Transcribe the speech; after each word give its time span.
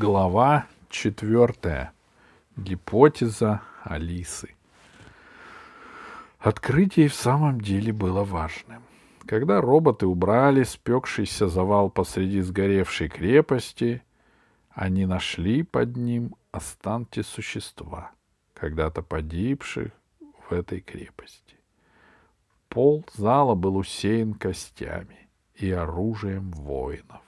Глава 0.00 0.68
четвертая. 0.88 1.92
Гипотеза 2.56 3.60
Алисы. 3.84 4.54
Открытие 6.38 7.08
в 7.08 7.14
самом 7.14 7.60
деле 7.60 7.92
было 7.92 8.24
важным. 8.24 8.82
Когда 9.26 9.60
роботы 9.60 10.06
убрали 10.06 10.62
спекшийся 10.62 11.46
завал 11.46 11.90
посреди 11.90 12.40
сгоревшей 12.40 13.10
крепости, 13.10 14.02
они 14.70 15.04
нашли 15.04 15.62
под 15.62 15.94
ним 15.98 16.36
останки 16.52 17.20
существа, 17.20 18.12
когда-то 18.54 19.02
погибших 19.02 19.92
в 20.48 20.54
этой 20.54 20.80
крепости. 20.80 21.56
Пол 22.70 23.04
зала 23.12 23.54
был 23.54 23.76
усеян 23.76 24.32
костями 24.32 25.28
и 25.54 25.70
оружием 25.70 26.50
воинов. 26.52 27.20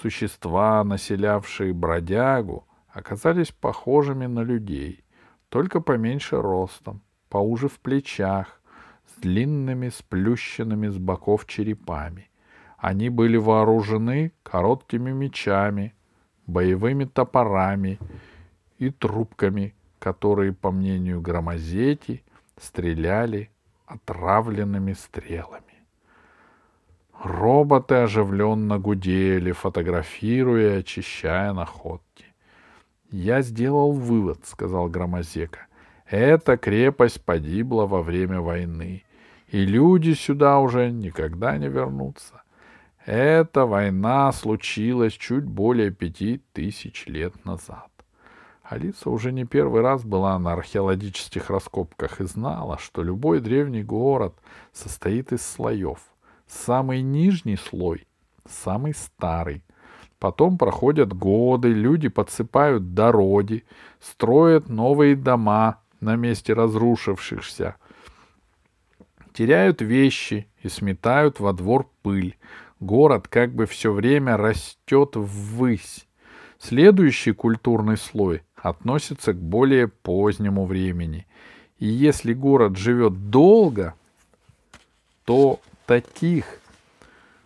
Существа, 0.00 0.84
населявшие 0.84 1.72
бродягу, 1.72 2.68
оказались 2.88 3.50
похожими 3.50 4.26
на 4.26 4.44
людей, 4.44 5.04
только 5.48 5.80
поменьше 5.80 6.40
ростом, 6.40 7.02
поуже 7.28 7.68
в 7.68 7.80
плечах, 7.80 8.60
с 9.06 9.20
длинными 9.20 9.88
сплющенными 9.88 10.86
с 10.86 10.98
боков 10.98 11.46
черепами. 11.46 12.30
Они 12.76 13.08
были 13.08 13.36
вооружены 13.38 14.32
короткими 14.44 15.10
мечами, 15.10 15.94
боевыми 16.46 17.04
топорами 17.04 17.98
и 18.78 18.90
трубками, 18.90 19.74
которые, 19.98 20.52
по 20.52 20.70
мнению 20.70 21.20
Громозети, 21.20 22.22
стреляли 22.56 23.50
отравленными 23.86 24.92
стрелами. 24.92 25.67
Роботы 27.22 27.96
оживленно 27.96 28.78
гудели, 28.78 29.50
фотографируя 29.50 30.76
и 30.76 30.80
очищая 30.80 31.52
находки. 31.52 32.26
«Я 33.10 33.42
сделал 33.42 33.90
вывод»,— 33.90 34.40
сказал 34.44 34.88
Громозека. 34.88 35.66
«Эта 36.06 36.56
крепость 36.56 37.24
погибла 37.24 37.86
во 37.86 38.02
время 38.02 38.40
войны, 38.40 39.02
и 39.48 39.64
люди 39.64 40.12
сюда 40.12 40.60
уже 40.60 40.92
никогда 40.92 41.58
не 41.58 41.68
вернутся. 41.68 42.42
Эта 43.04 43.66
война 43.66 44.30
случилась 44.30 45.14
чуть 45.14 45.44
более 45.44 45.90
пяти 45.90 46.40
тысяч 46.52 47.06
лет 47.06 47.44
назад. 47.44 47.90
Алиса 48.62 49.10
уже 49.10 49.32
не 49.32 49.44
первый 49.44 49.82
раз 49.82 50.04
была 50.04 50.38
на 50.38 50.52
археологических 50.52 51.50
раскопках 51.50 52.20
и 52.20 52.26
знала, 52.26 52.78
что 52.78 53.02
любой 53.02 53.40
древний 53.40 53.82
город 53.82 54.36
состоит 54.72 55.32
из 55.32 55.42
слоев— 55.42 55.98
Самый 56.48 57.02
нижний 57.02 57.56
слой— 57.56 58.06
самый 58.48 58.94
старый. 58.94 59.62
Потом 60.18 60.58
проходят 60.58 61.12
годы, 61.12 61.68
люди 61.68 62.08
подсыпают 62.08 62.94
дороги, 62.94 63.64
строят 64.00 64.68
новые 64.68 65.14
дома 65.14 65.80
на 66.00 66.16
месте 66.16 66.54
разрушившихся, 66.54 67.76
теряют 69.32 69.80
вещи 69.80 70.48
и 70.62 70.68
сметают 70.68 71.38
во 71.38 71.52
двор 71.52 71.88
пыль. 72.02 72.36
Город 72.80 73.28
как 73.28 73.54
бы 73.54 73.66
все 73.66 73.92
время 73.92 74.36
растет 74.36 75.12
ввысь. 75.14 76.08
Следующий 76.58 77.32
культурный 77.32 77.96
слой 77.96 78.42
относится 78.56 79.32
к 79.32 79.36
более 79.36 79.86
позднему 79.86 80.66
времени. 80.66 81.26
И 81.78 81.86
если 81.86 82.32
город 82.32 82.76
живет 82.76 83.30
долго, 83.30 83.94
то 85.24 85.60
Таких 85.88 86.44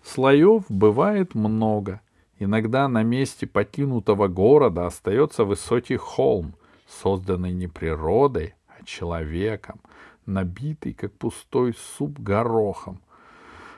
слоев 0.03 0.65
бывает 0.69 1.37
много. 1.37 2.01
Иногда 2.41 2.89
на 2.89 3.05
месте 3.05 3.47
покинутого 3.47 4.27
города 4.27 4.85
остается 4.85 5.45
высокий 5.45 5.95
холм, 5.95 6.57
созданный 6.89 7.53
не 7.53 7.69
природой, 7.69 8.57
а 8.67 8.85
человеком, 8.85 9.81
набитый, 10.27 10.93
как 10.93 11.13
пустой 11.13 11.73
суп, 11.79 12.19
горохом, 12.19 13.01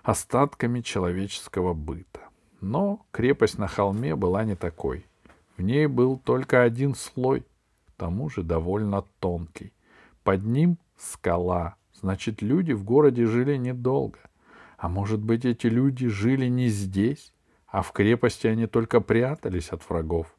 остатками 0.03 0.81
человеческого 0.81 1.75
быта. 1.75 2.21
Но 2.63 3.05
крепость 3.11 3.59
на 3.59 3.69
холме 3.69 4.17
была 4.17 4.45
не 4.45 4.55
такой. 4.55 5.05
В 5.59 5.63
ней 5.63 5.87
был 5.89 6.17
только 6.17 6.63
один 6.63 6.95
слой, 6.95 7.43
к 7.87 7.93
тому 7.99 8.31
же 8.31 8.43
довольно 8.43 9.05
тонкий. 9.21 9.75
Под 10.23 10.43
ним 10.43 10.79
скала, 10.97 11.75
значит, 12.01 12.41
люди 12.41 12.73
в 12.73 12.83
городе 12.83 13.27
жили 13.27 13.59
недолго— 13.59 14.21
а 14.85 14.89
может 14.91 15.21
быть, 15.21 15.47
эти 15.47 15.67
люди 15.67 16.09
жили 16.09 16.45
не 16.45 16.69
здесь, 16.69 17.33
а 17.67 17.81
в 17.81 17.93
крепости 17.93 18.49
они 18.49 18.67
только 18.67 19.01
прятались 19.01 19.71
от 19.71 19.89
врагов? 19.89 20.37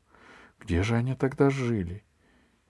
Где 0.60 0.84
же 0.84 0.94
они 0.94 1.16
тогда 1.16 1.50
жили? 1.50 2.04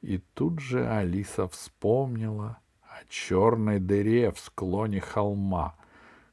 И 0.01 0.19
тут 0.19 0.61
же 0.61 0.87
Алиса 0.87 1.49
вспомнила 1.49 2.59
о 2.83 3.03
черной 3.09 3.81
дыре 3.81 4.31
в 4.31 4.39
склоне 4.39 5.01
холма, 5.01 5.75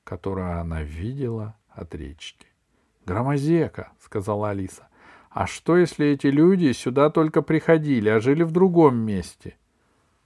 которую 0.05 0.61
она 0.61 0.85
видела 0.85 1.57
от 1.71 1.93
речки. 1.97 2.47
«Громозека»,— 3.05 3.91
сказала 3.99 4.51
Алиса,— 4.51 4.87
«а 5.31 5.49
что, 5.49 5.77
если 5.77 6.07
эти 6.07 6.29
люди 6.29 6.71
сюда 6.71 7.11
только 7.11 7.43
приходили, 7.43 8.09
а 8.11 8.21
жили 8.21 8.45
в 8.45 8.53
другом 8.53 8.95
месте?» 8.95 9.57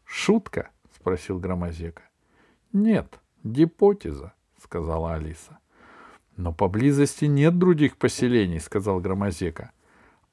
«Шутка?»— 0.04 0.68
спросил 0.94 1.38
Громозека. 1.38 2.02
«Нет, 2.74 3.18
гипотеза 3.44 4.34
сказала 4.66 5.14
Алиса. 5.14 5.58
Но 6.36 6.52
поблизости 6.52 7.24
нет 7.26 7.56
других 7.56 7.96
поселений, 7.96 8.60
сказал 8.60 9.00
Громозека. 9.00 9.70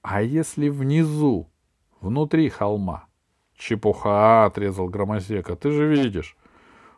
А 0.02 0.22
если 0.22 0.70
внизу, 0.70 1.48
внутри 2.02 2.50
холма? 2.50 3.06
Чепуха, 3.56 4.46
отрезал 4.46 4.90
Громозека, 4.90 5.56
ты 5.56 5.72
же 5.72 5.88
видишь. 5.88 6.36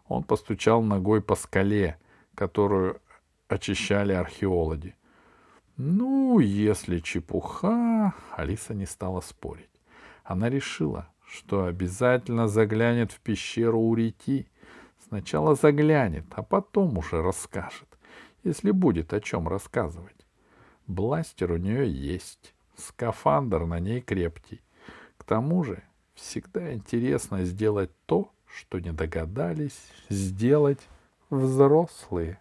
Он 0.08 0.24
постучал 0.24 0.82
ногой 0.82 1.22
по 1.22 1.36
скале, 1.36 1.98
которую 2.36 3.02
очищали 3.48 4.14
археологи. 4.14 4.96
Ну, 5.78 6.40
если 6.40 7.00
чепуха, 7.00 8.14
Алиса 8.32 8.74
не 8.74 8.86
стала 8.86 9.20
спорить. 9.20 9.70
Она 10.24 10.50
решила, 10.50 11.10
что 11.28 11.66
обязательно 11.66 12.48
заглянет 12.48 13.12
в 13.12 13.20
пещеру 13.20 13.82
у 13.82 13.94
реки 13.94 14.48
Сначала 15.08 15.54
заглянет, 15.54 16.26
а 16.32 16.42
потом 16.42 16.98
уже 16.98 17.22
расскажет, 17.22 17.88
если 18.44 18.72
будет 18.72 19.14
о 19.14 19.22
чем 19.22 19.48
рассказывать. 19.48 20.26
Бластер 20.88 21.52
у 21.52 21.58
нее 21.58 21.92
есть, 21.92 22.56
скафандр 22.76 23.66
на 23.66 23.80
ней 23.80 24.02
крепкий. 24.02 24.62
К 25.18 25.24
тому 25.24 25.64
же 25.64 25.84
всегда 26.16 26.74
интересно 26.74 27.44
сделать 27.44 27.92
то, 28.08 28.32
что 28.48 28.80
не 28.80 28.92
догадались 28.92 29.80
сделать 30.10 30.82
взрослые. 31.30 32.40